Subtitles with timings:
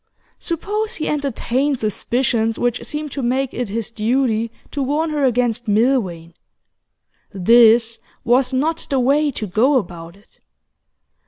[0.39, 5.67] Suppose he entertained suspicions which seemed to make it his duty to warn her against
[5.67, 6.33] Milvain,
[7.31, 10.39] this was not the way to go about it.